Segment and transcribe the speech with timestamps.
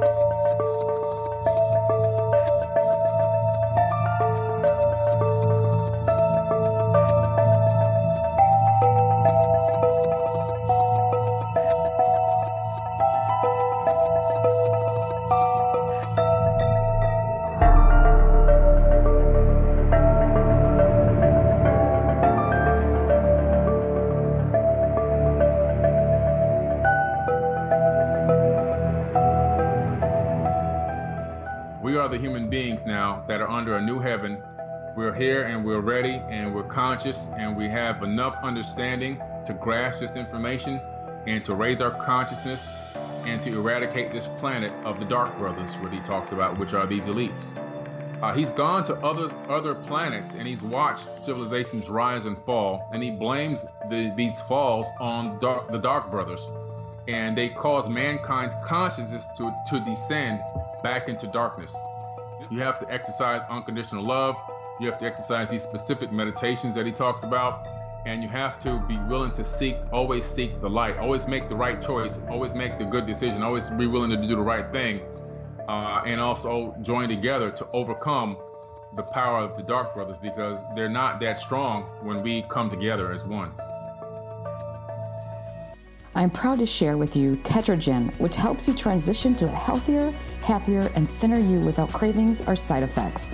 [0.00, 0.37] Bye.
[36.68, 40.80] Conscious and we have enough understanding to grasp this information
[41.26, 42.68] and to raise our consciousness
[43.26, 46.86] and to eradicate this planet of the Dark Brothers, what he talks about, which are
[46.86, 47.50] these elites.
[48.22, 53.02] Uh, he's gone to other other planets and he's watched civilizations rise and fall, and
[53.02, 56.42] he blames the, these falls on dark, the Dark Brothers,
[57.06, 60.40] and they cause mankind's consciousness to to descend
[60.82, 61.76] back into darkness.
[62.50, 64.36] You have to exercise unconditional love.
[64.80, 67.66] You have to exercise these specific meditations that he talks about.
[68.06, 71.56] And you have to be willing to seek, always seek the light, always make the
[71.56, 75.00] right choice, always make the good decision, always be willing to do the right thing,
[75.68, 78.36] uh, and also join together to overcome
[78.96, 83.12] the power of the Dark Brothers because they're not that strong when we come together
[83.12, 83.52] as one.
[86.14, 90.90] I'm proud to share with you Tetragen, which helps you transition to a healthier, happier,
[90.94, 93.28] and thinner you without cravings or side effects.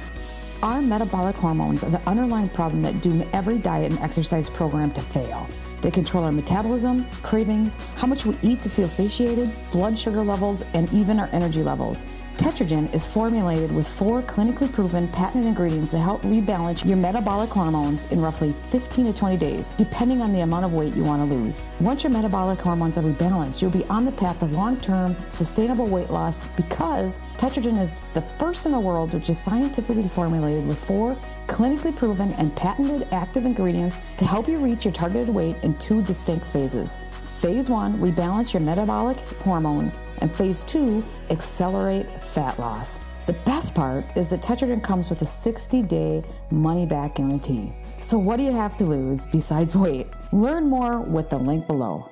[0.65, 5.03] Our metabolic hormones are the underlying problem that doom every diet and exercise program to
[5.03, 5.47] fail.
[5.85, 10.63] They control our metabolism, cravings, how much we eat to feel satiated, blood sugar levels,
[10.73, 12.07] and even our energy levels.
[12.39, 18.07] Tetragen is formulated with four clinically proven patented ingredients that help rebalance your metabolic hormones
[18.07, 21.37] in roughly 15 to 20 days, depending on the amount of weight you want to
[21.37, 21.63] lose.
[21.81, 25.87] Once your metabolic hormones are rebalanced, you'll be on the path of long term, sustainable
[25.87, 30.83] weight loss because Tetragen is the first in the world which is scientifically formulated with
[30.83, 31.15] four
[31.47, 36.03] clinically proven and patented active ingredients to help you reach your targeted weight in two
[36.03, 36.99] distinct phases.
[37.39, 43.01] Phase one, rebalance your metabolic hormones, and phase two, accelerate fat loss.
[43.27, 47.73] The best part is that Tetragen comes with a 60 day money back guarantee.
[48.01, 50.09] So, what do you have to lose besides weight?
[50.33, 52.11] Learn more with the link below.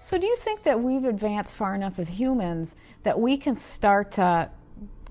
[0.00, 4.12] So, do you think that we've advanced far enough as humans that we can start
[4.12, 4.50] to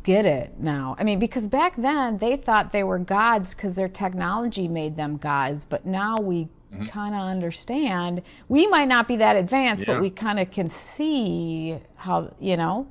[0.06, 0.96] get it now.
[1.00, 5.18] I mean, because back then they thought they were gods because their technology made them
[5.18, 6.86] gods, but now we mm-hmm.
[6.86, 8.22] kind of understand.
[8.48, 9.96] We might not be that advanced, yeah.
[9.96, 12.88] but we kind of can see how, you know?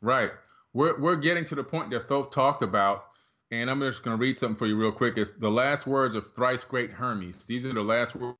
[0.00, 0.30] Right.
[0.72, 3.04] We're, we're getting to the point that Thoth talked about,
[3.50, 5.18] and I'm just going to read something for you real quick.
[5.18, 7.44] It's the last words of thrice great Hermes.
[7.44, 8.38] These are the last words,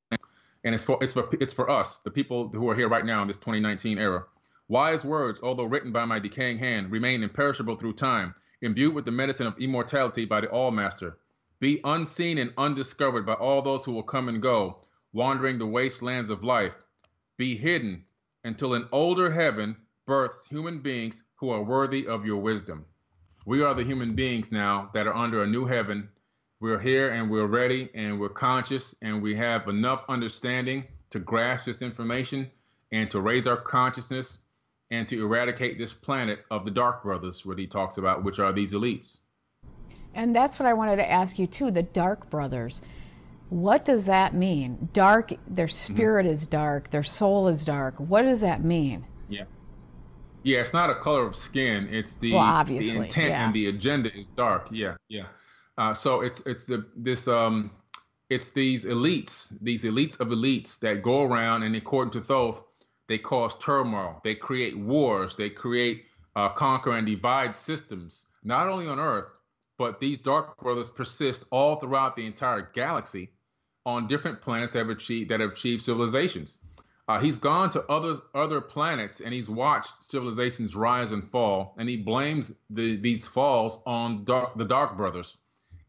[0.64, 3.20] and it's for, it's for, it's for us, the people who are here right now
[3.20, 4.24] in this 2019 era.
[4.68, 9.12] Wise words, although written by my decaying hand, remain imperishable through time, imbued with the
[9.12, 11.18] medicine of immortality by the All Master.
[11.60, 14.80] Be unseen and undiscovered by all those who will come and go,
[15.12, 16.74] wandering the wastelands of life.
[17.36, 18.06] Be hidden
[18.42, 22.86] until an older heaven births human beings who are worthy of your wisdom.
[23.44, 26.08] We are the human beings now that are under a new heaven.
[26.58, 31.66] We're here and we're ready and we're conscious and we have enough understanding to grasp
[31.66, 32.50] this information
[32.90, 34.40] and to raise our consciousness
[34.90, 38.52] and to eradicate this planet of the Dark Brothers, what he talks about, which are
[38.52, 39.18] these elites.
[40.14, 42.82] And that's what I wanted to ask you too the Dark Brothers.
[43.48, 44.88] What does that mean?
[44.92, 45.94] Dark, their mm-hmm.
[45.94, 46.32] spirit mm-hmm.
[46.32, 47.98] is dark, their soul is dark.
[47.98, 49.04] What does that mean?
[49.28, 49.44] Yeah.
[50.42, 51.88] Yeah, it's not a color of skin.
[51.90, 53.44] It's the, well, the intent yeah.
[53.44, 54.68] and the agenda is dark.
[54.70, 55.26] Yeah, yeah.
[55.76, 57.70] Uh, so it's it's the this um
[58.30, 62.62] it's these elites, these elites of elites that go around and according to Thoth,
[63.08, 64.20] they cause turmoil.
[64.24, 65.36] They create wars.
[65.36, 69.26] They create, uh, conquer, and divide systems, not only on Earth,
[69.78, 73.30] but these dark brothers persist all throughout the entire galaxy
[73.84, 76.58] on different planets that have achieved, that have achieved civilizations.
[77.08, 81.88] Uh, he's gone to other other planets and he's watched civilizations rise and fall, and
[81.88, 85.36] he blames the, these falls on dark, the Dark Brothers,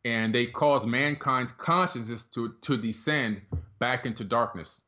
[0.06, 3.42] and they cause mankind's consciousness to to descend
[3.80, 4.80] back into darkness.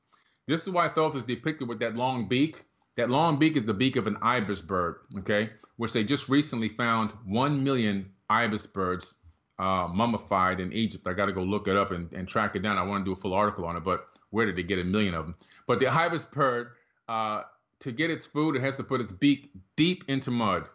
[0.49, 2.63] This is why Thoth is depicted with that long beak.
[2.97, 6.69] That long beak is the beak of an ibis bird, okay, which they just recently
[6.69, 9.13] found 1 million ibis birds
[9.59, 11.05] uh, mummified in Egypt.
[11.05, 12.79] I got to go look it up and, and track it down.
[12.79, 14.83] I want to do a full article on it, but where did they get a
[14.83, 15.35] million of them?
[15.67, 16.69] But the ibis bird,
[17.07, 17.43] uh,
[17.81, 20.67] to get its food, it has to put its beak deep into mud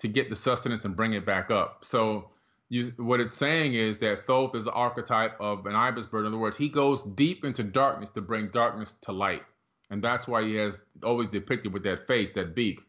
[0.00, 1.86] to get the sustenance and bring it back up.
[1.86, 2.32] So
[2.68, 6.20] you, what it's saying is that Thoth is the archetype of an ibis bird.
[6.20, 9.42] In other words, he goes deep into darkness to bring darkness to light.
[9.90, 12.80] and that's why he has always depicted with that face, that beak.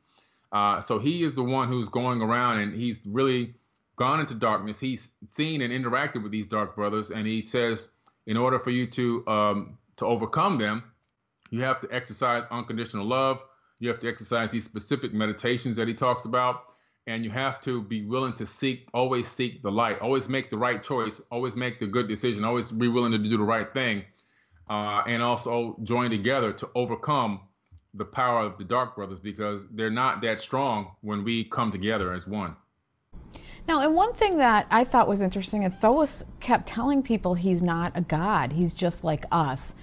[0.52, 3.54] Uh, so he is the one who's going around and he's really
[3.98, 4.80] gone into darkness.
[4.80, 7.90] He's seen and interacted with these dark brothers, and he says,
[8.26, 10.84] in order for you to um, to overcome them,
[11.50, 13.40] you have to exercise unconditional love.
[13.80, 16.64] You have to exercise these specific meditations that he talks about,
[17.08, 20.58] and you have to be willing to seek, always seek the light, always make the
[20.58, 24.04] right choice, always make the good decision, always be willing to do the right thing,
[24.70, 27.40] uh, and also join together to overcome
[27.94, 32.14] the power of the dark brothers because they're not that strong when we come together
[32.14, 32.56] as one.
[33.68, 37.64] Now, and one thing that I thought was interesting, and Thoth kept telling people he's
[37.64, 39.76] not a god, he's just like us.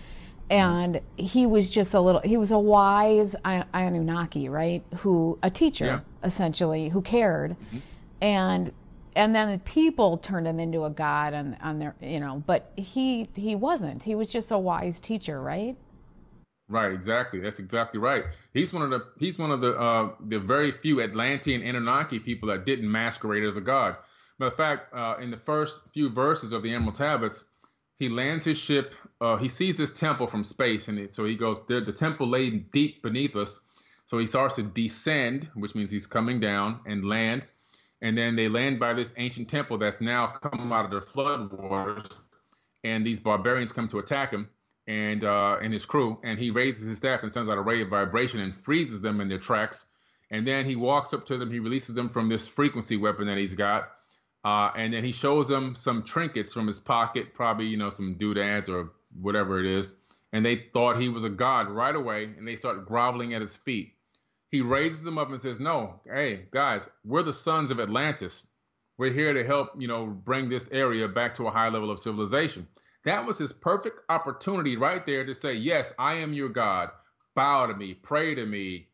[0.51, 4.85] And he was just a little, he was a wise Anunnaki, right?
[4.99, 6.01] Who, a teacher, yeah.
[6.25, 7.53] Essentially, who cared.
[7.53, 7.79] Mm-hmm.
[8.21, 8.73] And
[9.17, 12.73] and then the people turned him into a god on, on their you know but
[12.77, 15.77] he he wasn't he was just a wise teacher right
[16.69, 17.41] Right, exactly.
[17.41, 18.25] That's exactly right.
[18.55, 22.49] He's one of the he's one of the uh, the very few Atlantean Anunnaki people
[22.49, 23.97] that didn't masquerade as a god.
[24.39, 27.45] Matter of fact, uh, in the first few verses of the Emerald Tablets,
[27.99, 28.95] he lands his ship.
[29.21, 31.61] Uh, he sees this temple from space, and it, so he goes.
[31.69, 33.61] The, the temple lay deep beneath us,
[34.07, 37.45] so he starts to descend, which means he's coming down and land.
[38.03, 41.53] And then they land by this ancient temple that's now come out of the flood
[41.53, 42.09] waters,
[42.83, 44.51] and these barbarians come to attack him
[44.87, 47.81] and uh, and his crew, and he raises his staff and sends out a ray
[47.81, 49.87] of vibration and freezes them in their tracks.
[50.31, 53.39] And then he walks up to them, he releases them from this frequency weapon that
[53.39, 53.93] he's got,
[54.45, 58.15] uh, and then he shows them some trinkets from his pocket, probably you know some
[58.15, 58.91] doodads or
[59.21, 59.95] whatever it is.
[60.33, 63.57] And they thought he was a god right away, and they start groveling at his
[63.57, 63.94] feet.
[64.55, 68.47] He raises them up and says, "No, hey guys, we're the sons of Atlantis.
[68.99, 71.99] We're here to help, you know, bring this area back to a high level of
[71.99, 72.69] civilization."
[73.03, 76.93] That was his perfect opportunity right there to say, Yes, I am your God.
[77.35, 78.91] Bow to me, pray to me,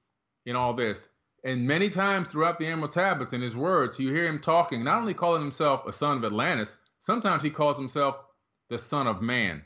[0.46, 1.10] in all this.
[1.44, 5.02] And many times throughout the Emerald Tablets, in his words, you hear him talking, not
[5.02, 8.16] only calling himself a son of Atlantis, sometimes he calls himself
[8.70, 9.62] the Son of Man.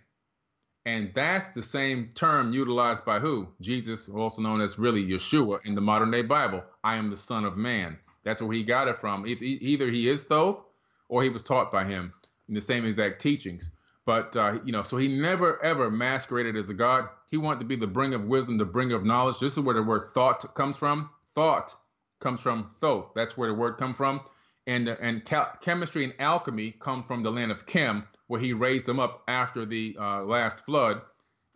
[0.87, 3.49] And that's the same term utilized by who?
[3.61, 6.63] Jesus, also known as really Yeshua in the modern day Bible.
[6.83, 7.99] I am the Son of Man.
[8.23, 9.27] That's where he got it from.
[9.27, 10.61] Either he is Thoth
[11.09, 12.13] or he was taught by him
[12.49, 13.71] in the same exact teachings.
[14.07, 17.09] But uh, you know, so he never ever masqueraded as a god.
[17.31, 19.39] He wanted to be the bringer of wisdom, the bringer of knowledge.
[19.39, 21.09] This is where the word thought comes from.
[21.35, 21.75] Thought
[22.21, 23.13] comes from Thoth.
[23.15, 24.21] That's where the word comes from.
[24.67, 25.25] And and
[25.63, 29.65] chemistry and alchemy come from the land of Chem, where he raised them up after
[29.65, 31.03] the uh, last flood.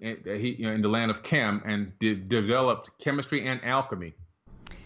[0.01, 4.15] In, he, you know, in the land of Chem and de- developed chemistry and alchemy.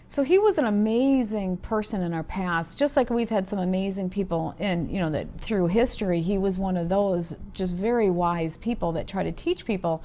[0.07, 4.09] So he was an amazing person in our past, just like we've had some amazing
[4.09, 8.57] people in, you know, that through history, he was one of those just very wise
[8.57, 10.03] people that try to teach people.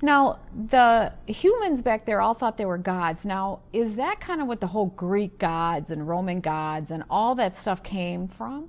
[0.00, 0.38] Now,
[0.68, 3.26] the humans back there all thought they were gods.
[3.26, 7.34] Now, is that kind of what the whole Greek gods and Roman gods and all
[7.34, 8.68] that stuff came from?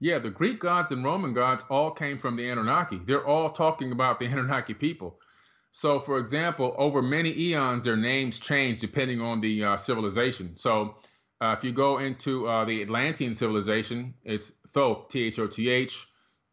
[0.00, 3.00] Yeah, the Greek gods and Roman gods all came from the Anunnaki.
[3.04, 5.18] They're all talking about the Anunnaki people.
[5.72, 10.56] So, for example, over many eons, their names change depending on the uh, civilization.
[10.56, 10.96] So,
[11.40, 15.68] uh, if you go into uh, the Atlantean civilization, it's Thoth, T H O T
[15.68, 16.06] H.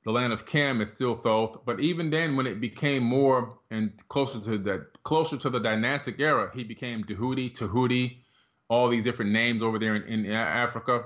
[0.03, 1.65] The land of Chem, it's still Thoth.
[1.65, 6.19] But even then, when it became more and closer to the closer to the dynastic
[6.19, 8.23] era, he became Dehudi, Tahuti,
[8.69, 11.05] all these different names over there in, in Africa.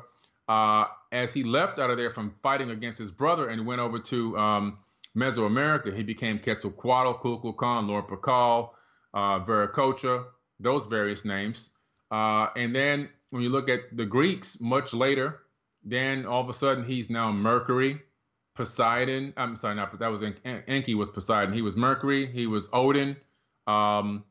[0.50, 4.00] Uh, as he left out of there from fighting against his brother and went over
[4.00, 4.80] to um,
[5.16, 8.72] Mesoamerica, he became Quetzalcoatl, Kukulkan, Lord Pakal,
[9.14, 10.26] uh, Viracocha,
[10.60, 11.70] those various names.
[12.12, 15.42] Uh, and then when you look at the Greeks, much later,
[15.84, 18.02] then all of a sudden he's now Mercury,
[18.56, 19.34] Poseidon.
[19.38, 21.54] I'm sorry, not that was En- Enki was Poseidon.
[21.54, 22.26] He was Mercury.
[22.26, 23.16] He was Odin.
[23.68, 24.24] Um,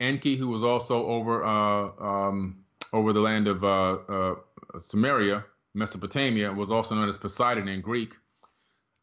[0.00, 4.34] Enki, who was also over uh, um, over the land of uh, uh,
[4.78, 5.44] Sumeria,
[5.76, 8.14] Mesopotamia, was also known as Poseidon in Greek.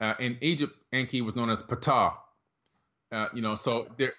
[0.01, 2.15] Uh, in Egypt, Enki was known as Ptah.
[3.11, 4.13] Uh, you know, so their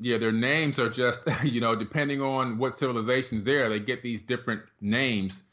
[0.00, 4.22] yeah, their names are just you know depending on what civilization's there, they get these
[4.22, 5.44] different names.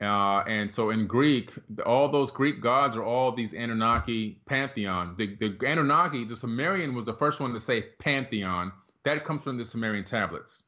[0.00, 1.52] Uh, and so in Greek,
[1.86, 5.14] all those Greek gods are all these Anunnaki pantheon.
[5.16, 8.72] The, the Anunnaki, the Sumerian was the first one to say pantheon.
[9.04, 10.64] That comes from the Sumerian tablets.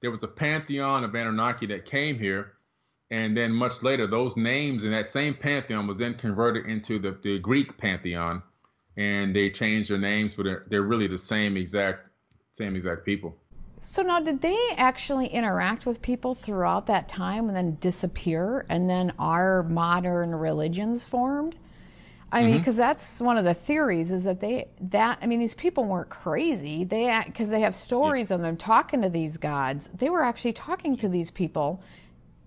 [0.00, 2.53] There was a pantheon of Anunnaki that came here,
[3.14, 7.16] and then much later, those names in that same pantheon was then converted into the,
[7.22, 8.42] the Greek pantheon,
[8.96, 12.08] and they changed their names, but they're, they're really the same exact
[12.50, 13.36] same exact people.
[13.80, 18.90] So now, did they actually interact with people throughout that time and then disappear, and
[18.90, 21.54] then our modern religions formed?
[22.32, 22.80] I mean, because mm-hmm.
[22.80, 26.82] that's one of the theories is that they that I mean these people weren't crazy.
[26.82, 28.36] They because they have stories yeah.
[28.36, 29.88] of them talking to these gods.
[29.94, 31.80] They were actually talking to these people,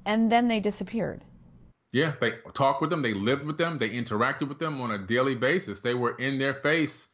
[0.07, 1.21] and then they disappeared.
[1.91, 3.01] Yeah, they talked with them.
[3.01, 3.77] They lived with them.
[3.77, 5.81] They interacted with them on a daily basis.
[5.81, 7.09] They were in their face,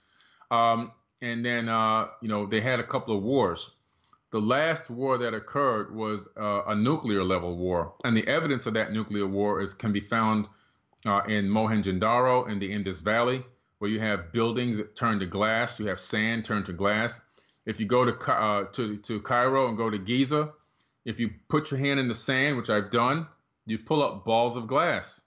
[0.51, 3.71] um, and then uh, you know they had a couple of wars.
[4.31, 8.73] The last war that occurred was uh, a nuclear level war, and the evidence of
[8.75, 10.47] that nuclear war is can be found
[11.05, 13.43] uh, in Mohenjo-Daro in the Indus Valley,
[13.77, 17.21] where you have buildings that turn to glass, you have sand turned to glass.
[17.65, 20.51] If you go to uh, to to Cairo and go to Giza,
[21.05, 23.27] if you put your hand in the sand, which I've done,
[23.65, 25.21] you pull up balls of glass.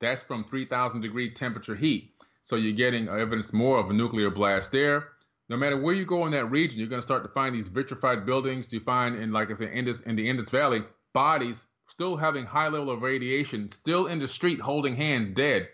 [0.00, 2.14] That's from 3,000 degree temperature heat.
[2.42, 5.08] So you're getting evidence more of a nuclear blast there.
[5.48, 7.68] No matter where you go in that region, you're going to start to find these
[7.68, 8.72] vitrified buildings.
[8.72, 12.68] You find in, like I said, Indus, in the Indus Valley, bodies still having high
[12.68, 15.68] level of radiation, still in the street holding hands, dead,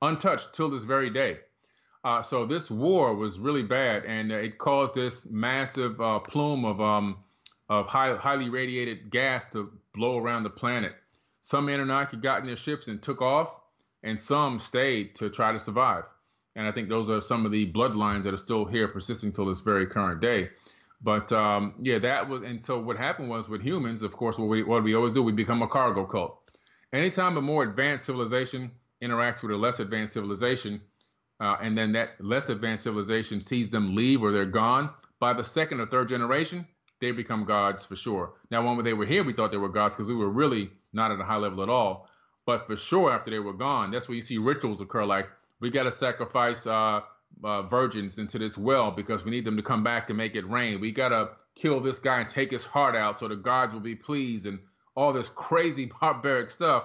[0.00, 1.40] untouched till this very day.
[2.04, 6.64] Uh, so this war was really bad, and uh, it caused this massive uh, plume
[6.64, 7.18] of um,
[7.68, 10.92] of high, highly radiated gas to blow around the planet.
[11.42, 13.54] Some Anunnaki got in their ships and took off,
[14.02, 16.04] and some stayed to try to survive.
[16.56, 19.46] And I think those are some of the bloodlines that are still here, persisting till
[19.46, 20.50] this very current day.
[21.00, 24.48] But um, yeah, that was, and so what happened was with humans, of course, what
[24.48, 26.50] we what we always do, we become a cargo cult.
[26.92, 28.72] Anytime a more advanced civilization
[29.02, 30.80] interacts with a less advanced civilization,
[31.40, 35.44] uh, and then that less advanced civilization sees them leave or they're gone, by the
[35.44, 36.66] second or third generation,
[37.00, 38.34] they become gods for sure.
[38.50, 41.10] Now, when they were here, we thought they were gods because we were really not
[41.12, 42.08] at a high level at all.
[42.46, 45.04] But for sure, after they were gone, that's where you see rituals occur.
[45.04, 45.28] Like
[45.60, 47.00] we got to sacrifice uh,
[47.44, 50.48] uh, virgins into this well because we need them to come back and make it
[50.48, 50.80] rain.
[50.80, 53.80] We got to kill this guy and take his heart out so the gods will
[53.80, 54.58] be pleased and
[54.94, 56.84] all this crazy barbaric stuff.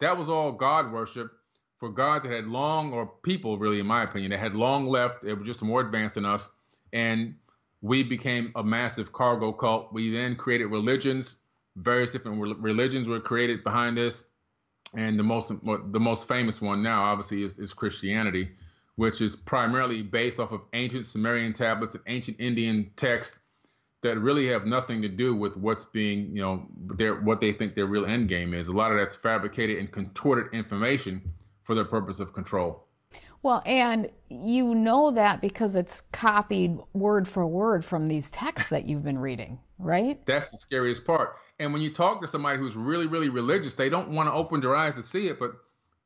[0.00, 1.30] That was all God worship
[1.78, 5.22] for gods that had long, or people really, in my opinion, that had long left.
[5.22, 6.50] They were just more advanced than us.
[6.92, 7.36] And
[7.80, 9.92] we became a massive cargo cult.
[9.92, 11.36] We then created religions.
[11.76, 14.24] Various different religions were created behind this.
[14.94, 18.50] And the most the most famous one now, obviously, is, is Christianity
[18.98, 23.38] which is primarily based off of ancient Sumerian tablets and ancient Indian texts
[24.02, 26.66] that really have nothing to do with what's being, you know,
[26.96, 28.66] their what they think their real end game is.
[28.66, 31.22] A lot of that's fabricated and contorted information
[31.62, 32.87] for the purpose of control.
[33.42, 38.86] Well, and you know that because it's copied word for word from these texts that
[38.86, 40.24] you've been reading, right?
[40.26, 41.36] That's the scariest part.
[41.60, 44.60] And when you talk to somebody who's really, really religious, they don't want to open
[44.60, 45.52] their eyes to see it, but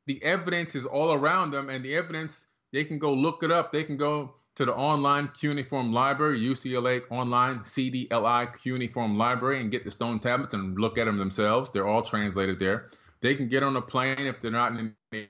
[0.05, 3.71] the evidence is all around them, and the evidence they can go look it up.
[3.71, 9.83] They can go to the online cuneiform library, UCLA online CDLI cuneiform library, and get
[9.83, 11.71] the stone tablets and look at them themselves.
[11.71, 12.91] They're all translated there.
[13.21, 15.27] They can get on a plane if they're not in the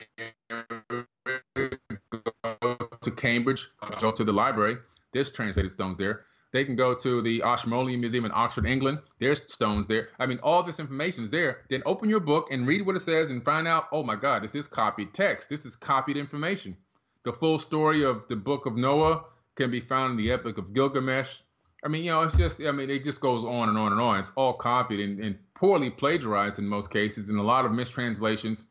[3.04, 3.70] to Cambridge,
[4.00, 4.78] go to the library.
[5.14, 6.26] There's translated stones there.
[6.52, 9.00] They can go to the Ashmolean Museum in Oxford, England.
[9.20, 10.10] There's stones there.
[10.20, 11.62] I mean, all this information is there.
[11.70, 14.44] Then open your book and read what it says and find out, oh my God,
[14.44, 15.50] this is copied text.
[15.50, 16.78] This is copied information.
[17.24, 19.24] The full story of the Book of Noah
[19.56, 21.42] can be found in the Epic of Gilgamesh.
[21.84, 24.00] I mean, you know, it's just, I mean, it just goes on and on and
[24.00, 24.20] on.
[24.20, 28.68] It's all copied and, and poorly plagiarized in most cases, and a lot of mistranslations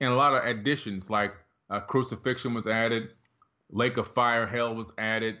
[0.00, 1.32] and a lot of additions, like
[1.70, 3.10] uh, crucifixion was added,
[3.72, 5.38] lake of fire, hell was added,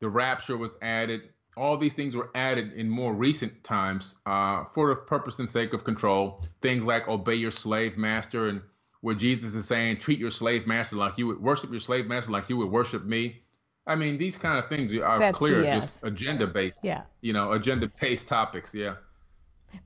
[0.00, 1.22] the rapture was added.
[1.56, 5.74] All these things were added in more recent times uh, for the purpose and sake
[5.74, 6.44] of control.
[6.62, 8.62] Things like obey your slave master and
[9.02, 12.30] where Jesus is saying, treat your slave master like you would worship your slave master
[12.30, 13.42] like you would worship me.
[13.86, 15.80] I mean, these kind of things are That's clear, BS.
[15.80, 16.84] just agenda based.
[16.84, 17.02] Yeah.
[17.22, 18.74] You know, agenda based topics.
[18.74, 18.96] Yeah.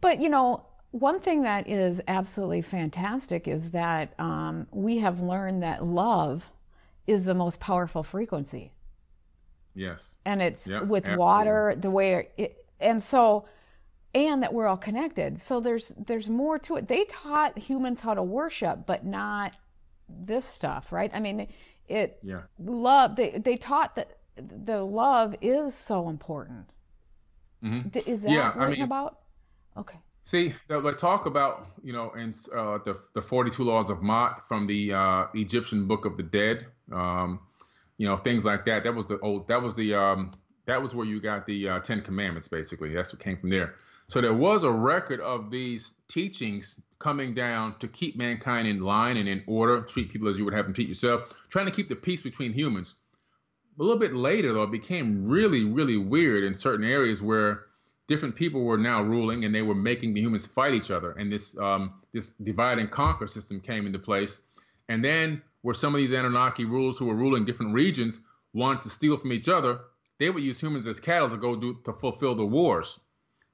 [0.00, 5.62] But, you know, one thing that is absolutely fantastic is that um, we have learned
[5.62, 6.50] that love
[7.06, 8.72] is the most powerful frequency.
[9.74, 10.16] Yes.
[10.24, 11.20] And it's yep, with absolutely.
[11.20, 13.46] water, the way it, and so
[14.14, 15.40] and that we're all connected.
[15.40, 16.88] So there's there's more to it.
[16.88, 19.52] They taught humans how to worship, but not
[20.08, 21.10] this stuff, right?
[21.12, 21.48] I mean,
[21.88, 22.42] it yeah.
[22.58, 26.66] love they they taught that the love is so important.
[27.62, 28.08] Mm-hmm.
[28.08, 29.18] Is that yeah, I mean, about?
[29.76, 29.98] Okay.
[30.22, 34.66] See, they talk about you know in uh, the the 42 laws of Ma'at from
[34.66, 37.40] the uh, Egyptian Book of the Dead, um,
[37.98, 38.84] you know things like that.
[38.84, 39.48] That was the old.
[39.48, 40.32] That was the um,
[40.66, 42.48] that was where you got the uh, Ten Commandments.
[42.48, 43.74] Basically, that's what came from there.
[44.08, 49.16] So there was a record of these teachings coming down to keep mankind in line
[49.16, 51.88] and in order, treat people as you would have them treat yourself, trying to keep
[51.88, 52.94] the peace between humans.
[53.78, 57.64] A little bit later, though, it became really, really weird in certain areas where
[58.06, 61.12] different people were now ruling and they were making the humans fight each other.
[61.12, 64.40] And this um, this divide and conquer system came into place.
[64.88, 68.20] And then where some of these Anunnaki rulers who were ruling different regions
[68.52, 69.80] wanted to steal from each other,
[70.18, 73.00] they would use humans as cattle to go do to fulfill the wars.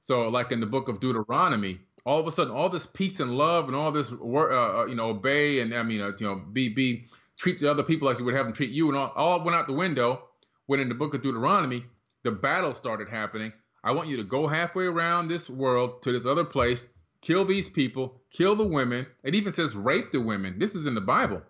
[0.01, 3.37] So, like in the book of Deuteronomy, all of a sudden, all this peace and
[3.37, 6.35] love and all this, uh, uh, you know, obey and I mean, uh, you know,
[6.51, 7.05] be be
[7.37, 9.55] treat the other people like you would have them treat you, and all, all went
[9.55, 10.27] out the window.
[10.65, 11.85] When in the book of Deuteronomy,
[12.23, 13.53] the battle started happening.
[13.85, 16.83] I want you to go halfway around this world to this other place,
[17.21, 19.07] kill these people, kill the women.
[19.23, 20.59] It even says rape the women.
[20.59, 21.41] This is in the Bible.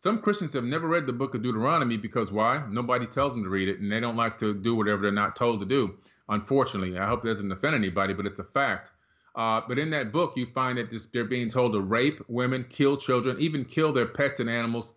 [0.00, 2.64] Some Christians have never read the book of Deuteronomy because why?
[2.70, 5.34] Nobody tells them to read it, and they don't like to do whatever they're not
[5.34, 5.96] told to do.
[6.28, 8.92] Unfortunately, I hope that doesn't offend anybody, but it's a fact.
[9.34, 12.96] Uh, but in that book, you find that they're being told to rape women, kill
[12.96, 14.92] children, even kill their pets and animals,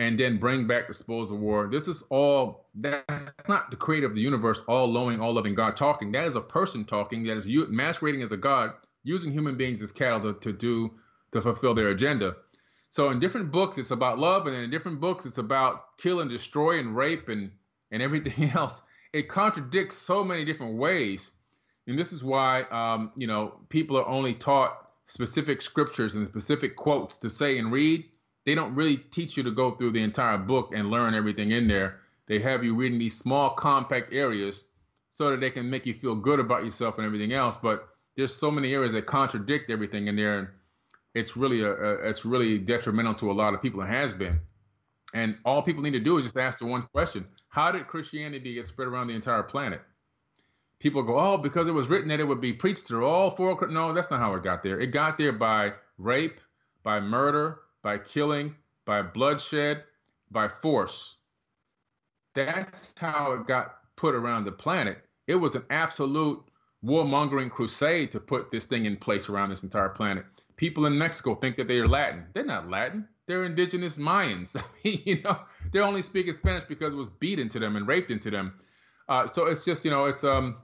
[0.00, 1.68] and then bring back the spoils of war.
[1.70, 5.76] This is all, that's not the creator of the universe, all knowing, all loving God
[5.76, 6.10] talking.
[6.10, 8.72] That is a person talking that is masquerading as a God,
[9.04, 10.90] using human beings as cattle to, to do,
[11.30, 12.34] to fulfill their agenda.
[12.92, 16.28] So in different books, it's about love, and in different books, it's about kill and
[16.28, 17.50] destroy and rape and
[17.90, 18.82] and everything else.
[19.14, 21.32] It contradicts so many different ways,
[21.86, 26.76] and this is why um, you know people are only taught specific scriptures and specific
[26.76, 28.04] quotes to say and read.
[28.44, 31.68] They don't really teach you to go through the entire book and learn everything in
[31.68, 32.00] there.
[32.26, 34.64] They have you reading these small, compact areas
[35.08, 37.56] so that they can make you feel good about yourself and everything else.
[37.56, 40.56] But there's so many areas that contradict everything in there.
[41.14, 43.82] And it's really a, a, it's really detrimental to a lot of people.
[43.82, 44.40] It has been,
[45.14, 48.54] and all people need to do is just ask the one question: How did Christianity
[48.54, 49.80] get spread around the entire planet?
[50.78, 53.68] People go, oh, because it was written that it would be preached through all four.
[53.68, 54.80] No, that's not how it got there.
[54.80, 56.40] It got there by rape,
[56.82, 59.84] by murder, by killing, by bloodshed,
[60.32, 61.18] by force.
[62.34, 64.98] That's how it got put around the planet.
[65.28, 66.42] It was an absolute
[66.84, 70.24] warmongering crusade to put this thing in place around this entire planet
[70.56, 72.26] people in Mexico think that they are Latin.
[72.34, 73.08] They're not Latin.
[73.26, 74.56] They're indigenous Mayans.
[74.60, 75.38] I mean, you know,
[75.72, 78.54] they're only speaking Spanish because it was beat into them and raped into them.
[79.08, 80.56] Uh, so it's just, you know, it's um,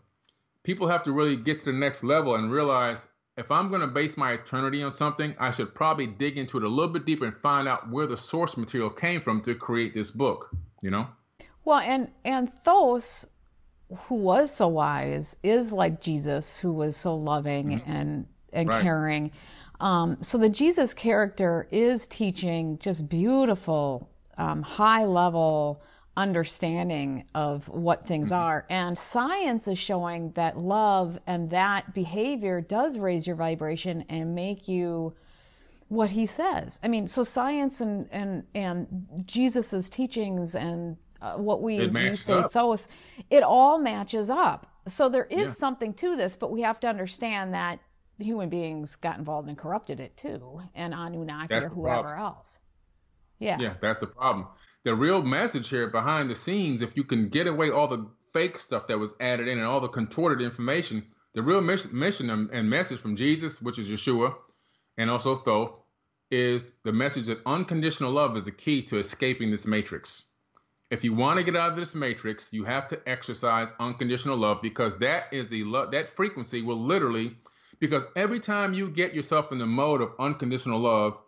[0.63, 3.87] people have to really get to the next level and realize if I'm going to
[3.87, 7.25] base my eternity on something, I should probably dig into it a little bit deeper
[7.25, 10.51] and find out where the source material came from to create this book.
[10.83, 11.07] You know.
[11.65, 13.27] Well, and and Thoth,
[14.07, 17.91] who was so wise, is like Jesus, who was so loving mm-hmm.
[17.91, 18.83] and and right.
[18.83, 19.31] caring.
[19.81, 25.83] Um, so the Jesus character is teaching just beautiful, um, high level
[26.17, 28.43] understanding of what things mm-hmm.
[28.43, 28.67] are.
[28.69, 34.67] And science is showing that love and that behavior does raise your vibration and make
[34.67, 35.15] you
[35.87, 36.81] what he says.
[36.83, 41.79] I mean, so science and and and Jesus's teachings and uh, what we
[42.15, 42.89] say Thoth,
[43.31, 44.67] it all matches up.
[44.87, 45.49] So there is yeah.
[45.49, 47.79] something to this, but we have to understand that
[48.19, 52.61] human beings got involved and corrupted it too, and Anunnaki that's or whoever else.
[53.39, 53.59] Yeah.
[53.61, 54.49] Yeah, that's the problem.
[54.85, 58.59] The real message here behind the scenes, if you can get away all the fake
[58.59, 61.05] stuff that was added in and all the contorted information,
[61.35, 64.35] the real mission, mission and message from Jesus, which is Yeshua,
[64.97, 65.81] and also Thoth,
[66.31, 70.25] is the message that unconditional love is the key to escaping this matrix.
[70.91, 74.61] If you want to get out of this matrix, you have to exercise unconditional love
[74.63, 77.37] because that is the love that frequency will literally
[77.81, 81.19] because every time you get yourself in the mode of unconditional love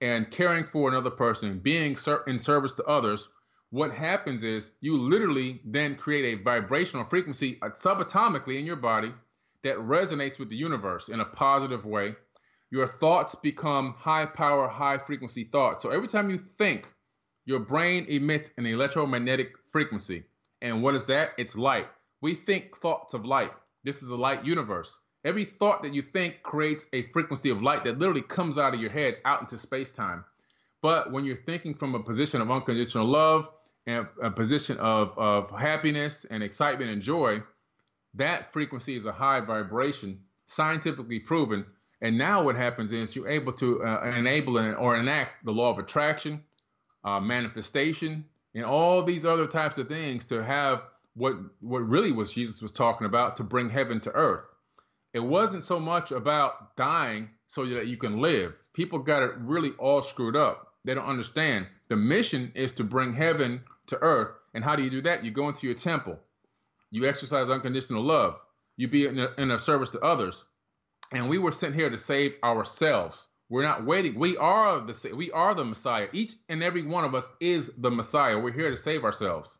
[0.00, 3.28] and caring for another person, being in service to others,
[3.70, 9.12] what happens is you literally then create a vibrational frequency uh, subatomically in your body
[9.64, 12.14] that resonates with the universe in a positive way.
[12.70, 15.82] Your thoughts become high power, high frequency thoughts.
[15.82, 16.88] So every time you think,
[17.44, 20.24] your brain emits an electromagnetic frequency.
[20.62, 21.30] And what is that?
[21.38, 21.86] It's light.
[22.20, 23.52] We think thoughts of light.
[23.84, 24.96] This is a light universe.
[25.26, 28.80] Every thought that you think creates a frequency of light that literally comes out of
[28.80, 30.24] your head out into space time.
[30.82, 33.50] But when you're thinking from a position of unconditional love
[33.88, 37.42] and a position of, of happiness and excitement and joy,
[38.14, 41.66] that frequency is a high vibration, scientifically proven.
[42.02, 45.80] And now what happens is you're able to uh, enable or enact the law of
[45.80, 46.44] attraction,
[47.02, 50.84] uh, manifestation, and all these other types of things to have
[51.14, 54.44] what what really was Jesus was talking about to bring heaven to earth
[55.16, 58.52] it wasn't so much about dying so that you can live.
[58.74, 60.74] People got it really all screwed up.
[60.84, 61.68] They don't understand.
[61.88, 64.32] The mission is to bring heaven to earth.
[64.52, 65.24] And how do you do that?
[65.24, 66.18] You go into your temple.
[66.90, 68.36] You exercise unconditional love.
[68.76, 70.44] You be in a, in a service to others.
[71.12, 73.26] And we were sent here to save ourselves.
[73.48, 74.18] We're not waiting.
[74.18, 76.08] We are the we are the Messiah.
[76.12, 78.38] Each and every one of us is the Messiah.
[78.38, 79.56] We're here to save ourselves.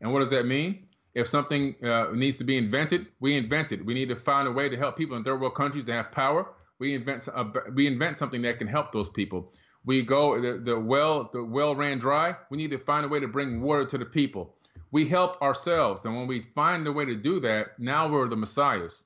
[0.00, 0.86] And what does that mean?
[1.14, 3.84] If something uh, needs to be invented, we invent it.
[3.84, 6.12] We need to find a way to help people in third world countries that have
[6.12, 6.48] power.
[6.80, 7.28] We invent
[7.74, 9.52] we invent something that can help those people.
[9.84, 12.34] We go the, the well the well ran dry.
[12.50, 14.56] We need to find a way to bring water to the people.
[14.90, 18.36] We help ourselves, and when we find a way to do that, now we're the
[18.36, 19.04] messiahs.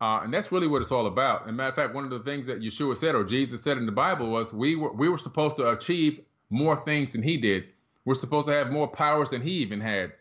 [0.00, 1.46] Uh, and that's really what it's all about.
[1.46, 3.86] And matter of fact, one of the things that Yeshua said or Jesus said in
[3.86, 7.64] the Bible was we were we were supposed to achieve more things than he did.
[8.04, 10.12] We're supposed to have more powers than he even had.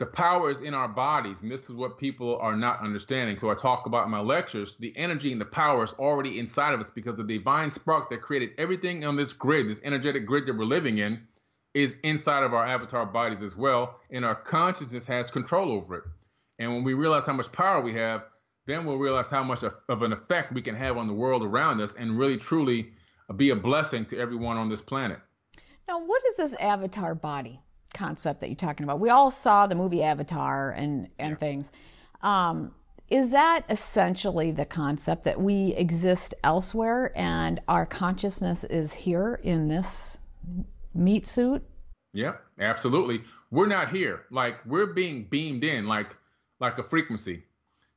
[0.00, 3.38] The power is in our bodies, and this is what people are not understanding.
[3.38, 6.72] So I talk about in my lectures, the energy and the power is already inside
[6.72, 10.46] of us because the divine spark that created everything on this grid, this energetic grid
[10.46, 11.20] that we're living in,
[11.74, 16.04] is inside of our avatar bodies as well, and our consciousness has control over it.
[16.58, 18.24] And when we realize how much power we have,
[18.66, 21.78] then we'll realize how much of an effect we can have on the world around
[21.82, 22.90] us and really truly
[23.36, 25.18] be a blessing to everyone on this planet.
[25.86, 27.60] Now, what is this avatar body
[27.94, 29.00] concept that you're talking about?
[29.00, 31.36] We all saw the movie Avatar and, and yeah.
[31.36, 31.72] things.
[32.22, 32.74] Um,
[33.08, 39.66] is that essentially the concept that we exist elsewhere and our consciousness is here in
[39.66, 40.18] this
[40.94, 41.62] meat suit?
[42.12, 43.22] Yeah, absolutely.
[43.50, 44.22] We're not here.
[44.30, 46.16] Like we're being beamed in like
[46.60, 47.44] like a frequency.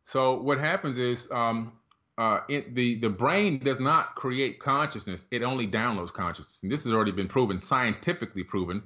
[0.04, 1.74] So what happens is um,
[2.18, 6.84] uh, it, the the brain does not create consciousness; it only downloads consciousness, and this
[6.84, 8.84] has already been proven, scientifically proven,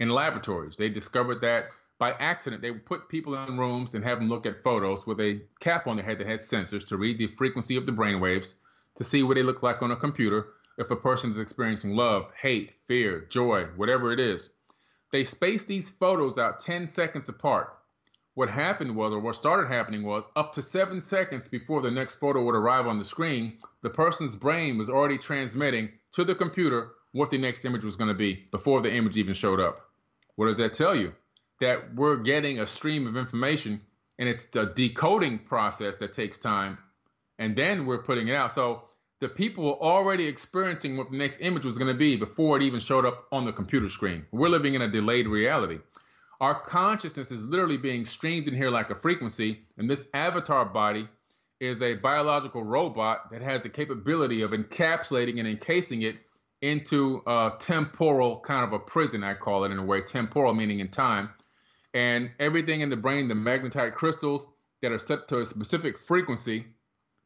[0.00, 0.76] in laboratories.
[0.76, 2.62] They discovered that by accident.
[2.62, 5.86] They would put people in rooms and have them look at photos with a cap
[5.86, 8.54] on their head that had sensors to read the frequency of the brain waves
[8.96, 12.30] to see what they look like on a computer if a person is experiencing love,
[12.40, 14.50] hate, fear, joy, whatever it is.
[15.12, 17.76] They spaced these photos out 10 seconds apart
[18.34, 22.14] what happened was, or what started happening was, up to seven seconds before the next
[22.14, 26.92] photo would arrive on the screen, the person's brain was already transmitting to the computer
[27.12, 29.88] what the next image was going to be before the image even showed up.
[30.36, 31.12] What does that tell you?
[31.60, 33.80] That we're getting a stream of information
[34.18, 36.78] and it's the decoding process that takes time
[37.38, 38.52] and then we're putting it out.
[38.52, 38.84] So
[39.20, 42.62] the people were already experiencing what the next image was going to be before it
[42.62, 44.26] even showed up on the computer screen.
[44.32, 45.78] We're living in a delayed reality.
[46.40, 51.08] Our consciousness is literally being streamed in here like a frequency, and this avatar body
[51.60, 56.16] is a biological robot that has the capability of encapsulating and encasing it
[56.62, 60.80] into a temporal kind of a prison, I call it in a way, temporal meaning
[60.80, 61.30] in time.
[61.92, 64.48] And everything in the brain, the magnetite crystals
[64.80, 66.64] that are set to a specific frequency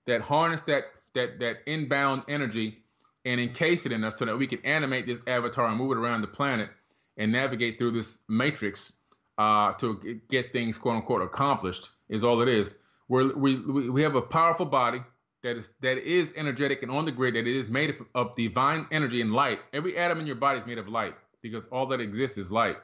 [0.07, 2.79] that harness that that that inbound energy
[3.25, 5.99] and encase it in us so that we can animate this avatar and move it
[5.99, 6.71] around the planet
[7.17, 8.93] and navigate through this matrix
[9.39, 12.77] uh, to get things quote unquote accomplished is all it is.
[13.09, 13.57] We're, we
[13.91, 15.03] we have a powerful body
[15.47, 18.87] that is that is energetic and on the grid that it is made of, divine
[18.91, 19.61] energy and light.
[19.73, 22.77] Every atom in your body is made of light because all that exists is light.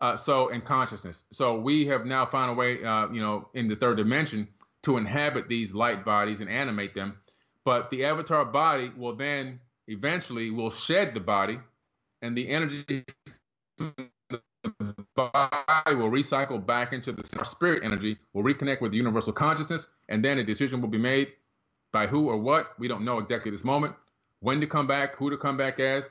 [0.00, 1.24] Uh, so and consciousness.
[1.30, 4.48] So we have now found a way, uh, you know, in the third dimension
[4.82, 7.18] to inhabit these light bodies and animate them.
[7.64, 11.60] But the avatar body will then eventually will shed the body,
[12.22, 13.04] and the energy
[15.14, 20.24] body will recycle back into the spirit energy, will reconnect with the universal consciousness, and
[20.24, 21.28] then a decision will be made
[21.92, 22.78] by who or what.
[22.78, 23.94] We don't know exactly this moment.
[24.40, 26.10] When to come back, who to come back as,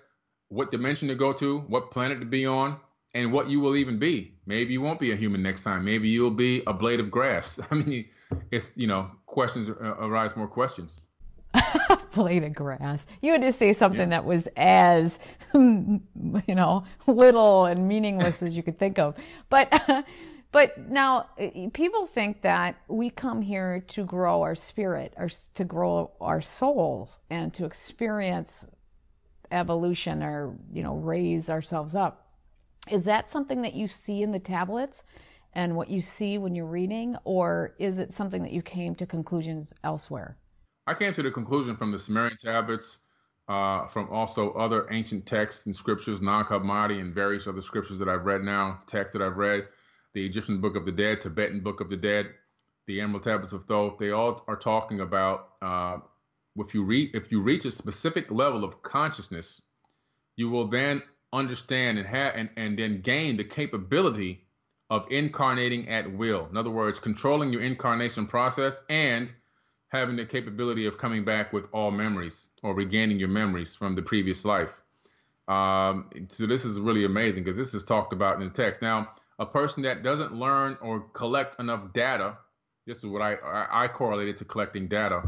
[0.50, 2.78] what dimension to go to, what planet to be on,
[3.13, 4.34] and what you will even be.
[4.46, 5.84] Maybe you won't be a human next time.
[5.84, 7.60] Maybe you'll be a blade of grass.
[7.72, 8.06] I mean,
[8.52, 11.02] it's, you know, questions uh, arise more questions.
[12.13, 13.08] blade of grass.
[13.22, 14.06] You had to say something yeah.
[14.08, 15.20] that was as,
[15.54, 16.02] you
[16.48, 19.15] know, little and meaningless as you could think of.
[19.50, 20.06] But,
[20.51, 21.27] but now
[21.73, 27.19] people think that we come here to grow our spirit, or to grow our souls,
[27.29, 28.67] and to experience
[29.51, 32.27] evolution, or you know, raise ourselves up.
[32.89, 35.03] Is that something that you see in the tablets?
[35.53, 39.07] And what you see when you're reading, or is it something that you came to
[39.07, 40.38] conclusions elsewhere?
[40.85, 42.99] I came to the conclusion from the Sumerian tablets,
[43.47, 48.07] uh, from also other ancient texts and scriptures, Nag Hammadi and various other scriptures that
[48.07, 49.67] I've read now, texts that I've read,
[50.13, 52.28] the Egyptian Book of the Dead, Tibetan Book of the Dead,
[52.88, 54.00] the Emerald Tablets of Thoth.
[54.00, 55.98] They all are talking about uh,
[56.58, 59.62] if you if you reach a specific level of consciousness,
[60.36, 64.45] you will then understand and have and, and then gain the capability
[64.89, 66.48] of incarnating at will.
[66.50, 69.32] In other words, controlling your incarnation process and
[69.89, 74.02] having the capability of coming back with all memories or regaining your memories from the
[74.02, 74.76] previous life.
[75.48, 78.82] Um, so this is really amazing because this is talked about in the text.
[78.82, 82.38] Now, a person that doesn't learn or collect enough data,
[82.86, 85.23] this is what I I, I correlated to collecting data,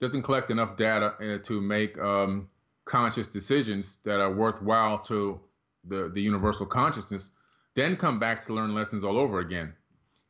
[0.00, 2.48] doesn't collect enough data uh, to make um,
[2.84, 5.40] conscious decisions that are worthwhile to
[5.84, 7.30] the the universal consciousness,
[7.74, 9.74] then come back to learn lessons all over again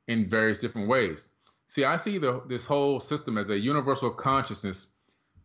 [0.08, 1.28] in various different ways.
[1.66, 4.88] See, I see the, this whole system as a universal consciousness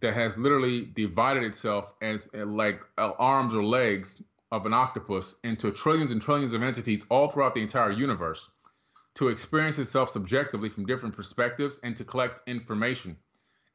[0.01, 4.23] that has literally divided itself as uh, like uh, arms or legs
[4.55, 8.49] of an octopus into trillions and trillions of entities all throughout the entire universe
[9.15, 13.17] to experience itself subjectively from different perspectives and to collect information.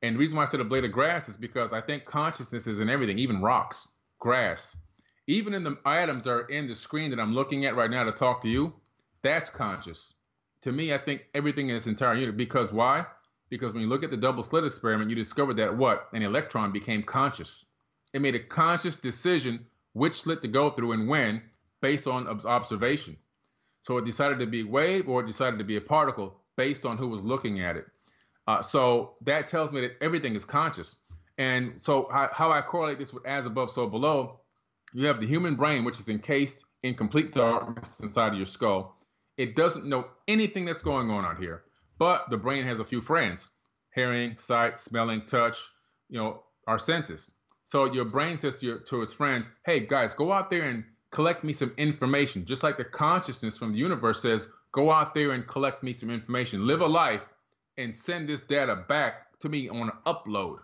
[0.03, 2.67] And the reason why I said a blade of grass is because I think consciousness
[2.67, 3.89] is in everything, even rocks,
[4.19, 4.75] grass,
[5.27, 8.05] even in the items that are in the screen that I'm looking at right now
[8.05, 8.73] to talk to you.
[9.23, 10.15] That's conscious.
[10.63, 12.39] To me, I think everything in its entire unit.
[12.39, 13.05] Because why?
[13.51, 16.09] Because when you look at the double slit experiment, you discovered that what?
[16.15, 17.67] An electron became conscious.
[18.13, 21.43] It made a conscious decision which slit to go through and when
[21.81, 23.17] based on observation.
[23.83, 26.85] So it decided to be a wave or it decided to be a particle based
[26.85, 27.87] on who was looking at it.
[28.47, 30.97] Uh, so that tells me that everything is conscious.
[31.39, 34.41] And so how, how, I correlate this with as above, so below,
[34.93, 38.97] you have the human brain, which is encased in complete darkness inside of your skull.
[39.39, 41.63] It doesn't know anything that's going on out here,
[41.99, 43.49] but the brain has a few friends:
[43.95, 45.57] hearing, sight, smelling, touch.
[46.11, 47.31] You know, our senses.
[47.71, 50.83] So your brain says to, your, to its friends, "Hey guys, go out there and
[51.13, 55.31] collect me some information." Just like the consciousness from the universe says, "Go out there
[55.31, 56.67] and collect me some information.
[56.67, 57.25] Live a life
[57.79, 60.59] and send this data back to me on an upload."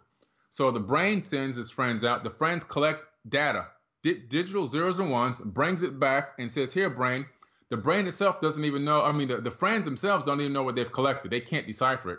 [0.51, 2.25] So the brain sends its friends out.
[2.25, 3.69] The friends collect data,
[4.03, 7.25] di- digital zeros and ones, brings it back and says, "Here, brain."
[7.69, 9.03] The brain itself doesn't even know.
[9.03, 11.31] I mean, the, the friends themselves don't even know what they've collected.
[11.31, 12.19] They can't decipher it.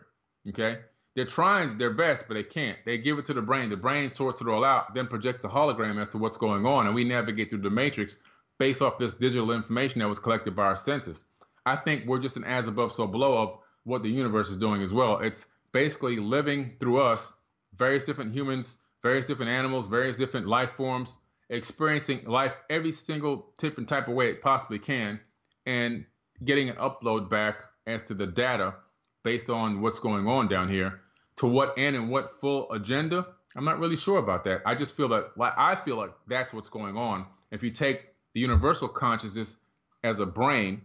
[0.51, 0.79] Okay.
[1.17, 2.77] They're trying their best, but they can't.
[2.85, 3.71] They give it to the brain.
[3.71, 6.85] The brain sorts it all out, then projects a hologram as to what's going on,
[6.85, 8.17] and we navigate through the matrix
[8.59, 11.23] based off this digital information that was collected by our senses.
[11.65, 14.83] I think we're just an as above, so below of what the universe is doing
[14.83, 15.17] as well.
[15.17, 17.33] It's basically living through us,
[17.75, 21.17] various different humans, various different animals, various different life forms,
[21.49, 25.19] experiencing life every single different type of way it possibly can,
[25.65, 26.05] and
[26.45, 27.55] getting an upload back
[27.87, 28.75] as to the data
[29.23, 31.01] based on what's going on down here
[31.37, 34.61] to what end and what full agenda, I'm not really sure about that.
[34.65, 37.25] I just feel that like I feel like that's what's going on.
[37.51, 38.01] If you take
[38.33, 39.55] the universal consciousness
[40.03, 40.81] as a brain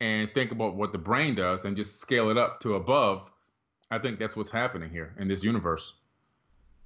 [0.00, 3.30] and think about what the brain does and just scale it up to above,
[3.90, 5.94] I think that's what's happening here in this universe.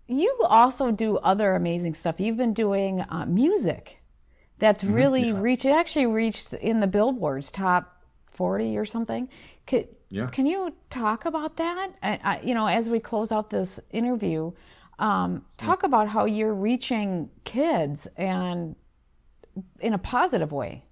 [0.08, 2.20] You also do other amazing stuff.
[2.20, 4.00] You've been doing uh, music
[4.58, 4.94] that's mm-hmm.
[4.94, 5.42] really mm-hmm, yeah.
[5.42, 9.28] reached, it actually reached in the billboards top 40 or something.
[9.66, 10.26] Could, yeah.
[10.26, 11.90] Can you talk about that?
[12.02, 14.52] I, I, you know, as we close out this interview,
[14.98, 15.88] um, talk yeah.
[15.88, 18.76] about how you're reaching kids and
[19.80, 20.84] in a positive way.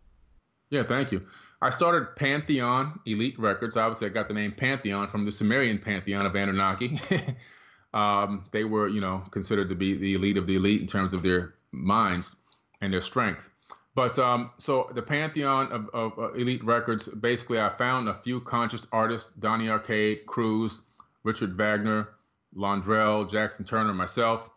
[0.70, 1.22] Yeah, thank you.
[1.62, 3.76] I started Pantheon Elite Records.
[3.76, 7.00] Obviously, I got the name Pantheon from the Sumerian pantheon of Anunnaki.
[7.94, 11.14] um, they were, you know, considered to be the elite of the elite in terms
[11.14, 12.34] of their minds
[12.80, 13.50] and their strength.
[13.94, 18.40] But um, so the pantheon of, of uh, elite records, basically, I found a few
[18.40, 20.82] conscious artists: Donny Arcade, Cruz,
[21.22, 22.08] Richard Wagner,
[22.56, 24.50] Londrelle, Jackson Turner, myself,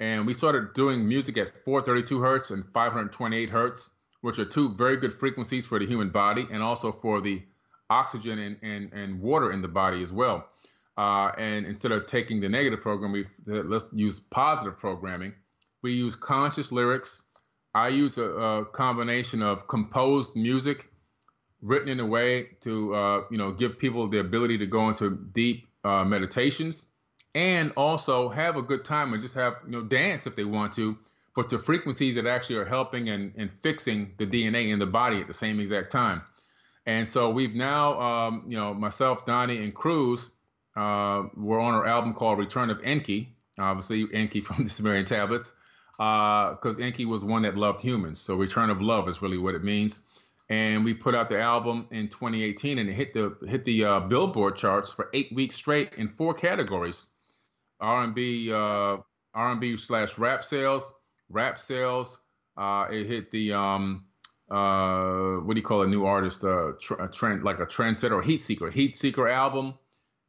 [0.00, 4.96] and we started doing music at 432 hertz and 528 hertz, which are two very
[4.96, 7.42] good frequencies for the human body and also for the
[7.88, 10.48] oxygen and, and, and water in the body as well.
[10.98, 15.32] Uh, and instead of taking the negative program, we let's use positive programming.
[15.82, 17.22] We use conscious lyrics
[17.74, 20.88] I use a, a combination of composed music
[21.62, 25.10] written in a way to uh, you know give people the ability to go into
[25.32, 26.86] deep uh, meditations
[27.34, 30.74] and also have a good time and just have you know dance if they want
[30.74, 30.98] to
[31.34, 35.20] but to frequencies that actually are helping and, and fixing the dna in the body
[35.20, 36.20] at the same exact time.
[36.84, 40.28] And so we've now um, you know myself donnie and cruz
[40.76, 45.52] uh, we're on our album called return of enki obviously enki from the sumerian tablets
[46.02, 48.20] because uh, Enki was one that loved humans.
[48.20, 50.02] So Return of Love is really what it means.
[50.48, 54.00] And we put out the album in 2018, and it hit the hit the uh,
[54.00, 57.06] Billboard charts for eight weeks straight in four categories:
[57.80, 58.98] R&B, uh,
[59.34, 60.90] R&B slash rap sales,
[61.30, 62.18] rap sales.
[62.56, 64.04] Uh, it hit the um,
[64.50, 66.44] uh, what do you call a new artist?
[66.44, 69.74] Uh, tr- a trend like a trendsetter or heat seeker, heat seeker album,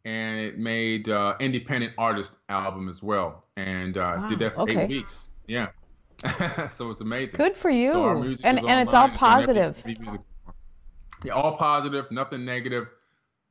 [0.06, 3.44] and it made uh, independent artist album as well.
[3.58, 4.28] And uh, wow.
[4.28, 4.84] did that for okay.
[4.84, 5.26] eight weeks.
[5.48, 5.68] Yeah.
[6.72, 7.38] so it's amazing.
[7.38, 7.92] Good for you.
[7.92, 8.10] So
[8.44, 9.82] and and it's all positive.
[11.24, 12.88] Yeah, all positive, nothing negative.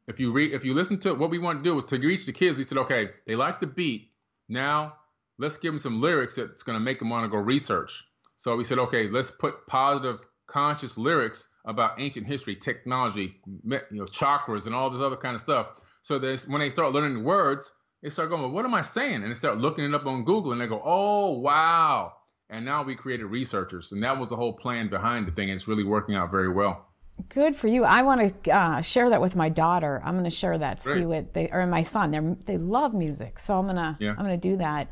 [0.06, 1.98] If you read, if you listen to it, what we want to do is to
[1.98, 2.58] reach the kids.
[2.58, 4.10] We said, okay, they like the beat.
[4.48, 4.94] Now
[5.38, 8.04] let's give them some lyrics that's going to make them want to go research.
[8.36, 14.04] So we said, okay, let's put positive, conscious lyrics about ancient history, technology, you know,
[14.04, 15.68] chakras, and all this other kind of stuff.
[16.02, 18.82] So that when they start learning the words, they start going, well, what am I
[18.82, 19.22] saying?
[19.22, 22.14] And they start looking it up on Google and they go, oh, wow.
[22.50, 23.92] And now we created researchers.
[23.92, 25.50] And that was the whole plan behind the thing.
[25.50, 26.86] And it's really working out very well.
[27.28, 27.84] Good for you.
[27.84, 30.02] I want to uh, share that with my daughter.
[30.04, 30.82] I'm going to share that.
[30.82, 30.96] Great.
[30.96, 32.10] See what they or my son.
[32.10, 34.10] They they love music, so I'm gonna yeah.
[34.10, 34.88] I'm gonna do that.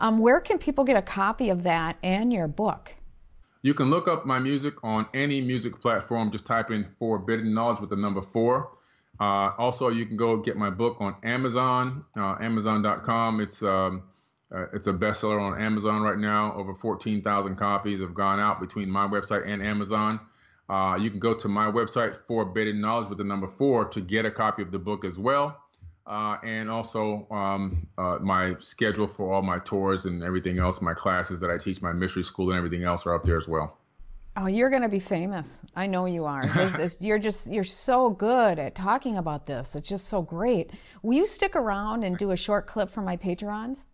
[0.00, 2.94] Um, where can people get a copy of that and your book?
[3.62, 6.30] You can look up my music on any music platform.
[6.30, 8.70] Just type in Forbidden Knowledge with the number four.
[9.18, 13.40] Uh, also, you can go get my book on Amazon, uh, Amazon.com.
[13.40, 14.02] It's um,
[14.54, 16.54] uh, it's a bestseller on Amazon right now.
[16.54, 20.20] Over 14,000 copies have gone out between my website and Amazon.
[20.68, 24.24] Uh, you can go to my website, Forbidden Knowledge with the number four, to get
[24.24, 25.62] a copy of the book as well.
[26.06, 30.94] Uh, and also um, uh, my schedule for all my tours and everything else, my
[30.94, 33.76] classes that I teach, my mystery school and everything else are up there as well.
[34.38, 35.62] Oh, you're going to be famous.
[35.74, 36.44] I know you are.
[37.00, 39.74] you're just you're so good at talking about this.
[39.74, 40.70] It's just so great.
[41.02, 43.86] Will you stick around and do a short clip for my patrons?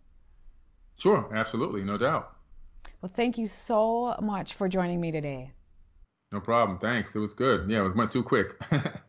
[0.97, 2.35] Sure, absolutely, no doubt.
[3.01, 5.51] Well, thank you so much for joining me today.
[6.31, 6.77] No problem.
[6.77, 7.15] Thanks.
[7.15, 7.69] It was good.
[7.69, 8.59] Yeah, it went too quick.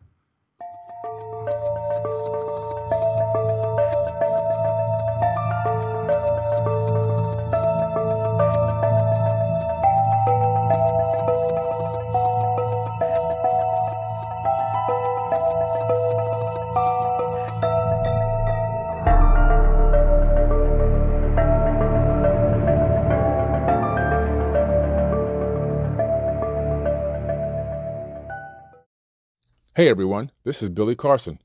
[29.75, 31.37] Hey everyone, this is Billy Carson,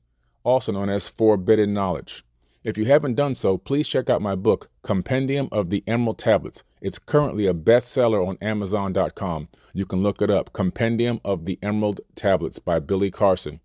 [0.45, 2.23] also known as Forbidden Knowledge.
[2.63, 6.63] If you haven't done so, please check out my book, Compendium of the Emerald Tablets.
[6.79, 9.49] It's currently a bestseller on Amazon.com.
[9.73, 13.59] You can look it up, Compendium of the Emerald Tablets by Billy Carson.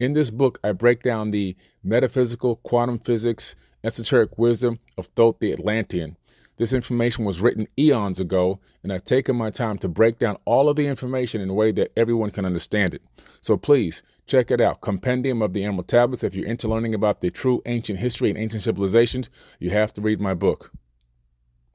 [0.00, 5.52] In this book, I break down the metaphysical, quantum physics, esoteric wisdom of Thoth the
[5.52, 6.16] Atlantean.
[6.62, 10.68] This information was written eons ago, and I've taken my time to break down all
[10.68, 13.02] of the information in a way that everyone can understand it.
[13.40, 16.22] So please check it out Compendium of the Emerald Tablets.
[16.22, 20.00] If you're into learning about the true ancient history and ancient civilizations, you have to
[20.00, 20.70] read my book.